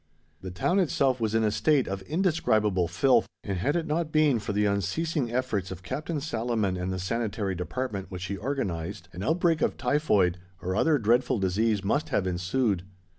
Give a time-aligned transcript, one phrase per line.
[0.41, 4.39] The town itself was in a state of indescribable filth, and had it not been
[4.39, 9.21] for the unceasing efforts of Captain Salaman and the Sanitary Department which he organised, an
[9.21, 12.81] outbreak of typhoid or other dreadful disease must have ensued.